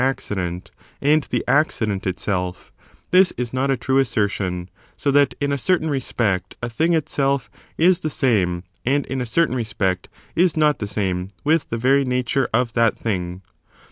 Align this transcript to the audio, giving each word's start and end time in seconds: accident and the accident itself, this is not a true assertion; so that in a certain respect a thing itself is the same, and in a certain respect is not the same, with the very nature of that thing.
accident 0.03 0.71
and 0.99 1.25
the 1.25 1.43
accident 1.47 2.07
itself, 2.07 2.71
this 3.11 3.31
is 3.37 3.53
not 3.53 3.69
a 3.69 3.77
true 3.77 3.99
assertion; 3.99 4.67
so 4.97 5.11
that 5.11 5.35
in 5.39 5.51
a 5.51 5.57
certain 5.59 5.91
respect 5.91 6.57
a 6.63 6.67
thing 6.67 6.93
itself 6.93 7.51
is 7.77 7.99
the 7.99 8.09
same, 8.09 8.63
and 8.83 9.05
in 9.05 9.21
a 9.21 9.27
certain 9.27 9.53
respect 9.55 10.09
is 10.35 10.57
not 10.57 10.79
the 10.79 10.87
same, 10.87 11.29
with 11.43 11.69
the 11.69 11.77
very 11.77 12.03
nature 12.03 12.49
of 12.51 12.73
that 12.73 12.97
thing. 12.97 13.43